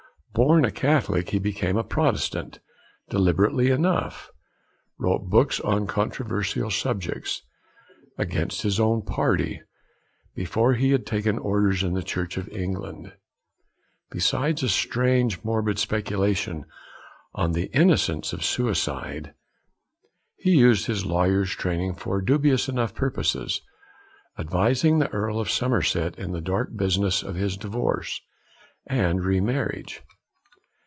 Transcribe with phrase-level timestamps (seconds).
[0.33, 2.59] Born a Catholic, he became a Protestant,
[3.09, 4.31] deliberately enough;
[4.97, 7.41] wrote books on controversial subjects,
[8.17, 9.61] against his old party,
[10.33, 13.11] before he had taken orders in the Church of England;
[14.09, 16.63] besides a strange, morbid speculation
[17.35, 19.33] on the innocence of suicide.
[20.37, 23.59] He used his lawyer's training for dubious enough purposes,
[24.39, 28.21] advising the Earl of Somerset in the dark business of his divorce
[28.87, 30.01] and re marriage.